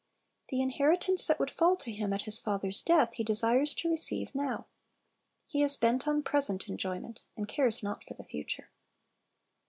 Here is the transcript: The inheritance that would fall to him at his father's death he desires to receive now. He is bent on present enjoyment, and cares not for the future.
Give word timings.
The 0.49 0.61
inheritance 0.61 1.27
that 1.27 1.37
would 1.39 1.51
fall 1.51 1.75
to 1.75 1.91
him 1.91 2.11
at 2.11 2.23
his 2.23 2.39
father's 2.39 2.81
death 2.81 3.13
he 3.13 3.23
desires 3.23 3.75
to 3.75 3.89
receive 3.91 4.33
now. 4.33 4.65
He 5.45 5.61
is 5.61 5.77
bent 5.77 6.07
on 6.07 6.23
present 6.23 6.67
enjoyment, 6.67 7.21
and 7.37 7.47
cares 7.47 7.83
not 7.83 8.03
for 8.03 8.15
the 8.15 8.23
future. 8.25 8.71